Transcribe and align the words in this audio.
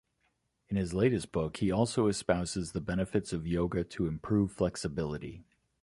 In 0.67 0.77
his 0.77 0.95
latest 0.95 1.31
book 1.31 1.57
he 1.57 1.69
also 1.71 2.07
espouses 2.07 2.71
the 2.71 2.81
benefits 2.81 3.31
of 3.33 3.45
yoga 3.45 3.83
to 3.83 4.07
improve 4.07 4.51
flexibility. 4.51 5.43